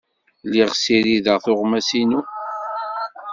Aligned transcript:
Lliɣ 0.45 0.69
ssirideɣ 0.73 1.37
tuɣmas-inu. 1.43 2.21